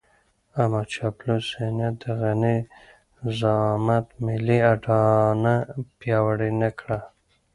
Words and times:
اما 0.61 0.81
چاپلوس 0.93 1.45
ذهنيت 1.55 1.95
د 2.03 2.05
غني 2.21 2.57
د 3.17 3.19
زعامت 3.39 4.05
ملي 4.25 4.59
اډانه 4.73 5.55
پياوړې 5.99 6.51
نه 6.61 6.69
کړه. 6.79 6.99